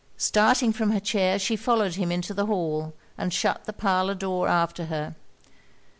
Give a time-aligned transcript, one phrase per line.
[0.17, 4.47] Starting from her chair, she followed him into the hall, and shut the parlour door
[4.47, 5.15] after her.